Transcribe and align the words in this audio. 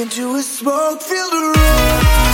into 0.00 0.34
a 0.34 0.42
smoke-filled 0.42 1.32
room. 1.32 2.29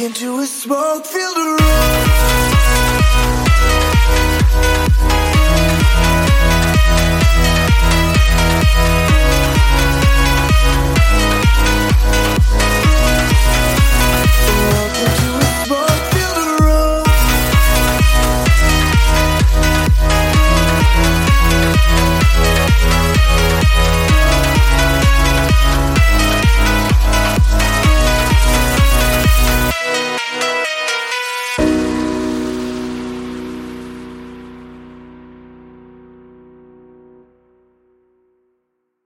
Into 0.00 0.38
a 0.40 0.46
smoke-filled 0.46 1.36
room. 1.36 2.03